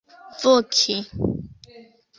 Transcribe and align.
voki 0.41 0.97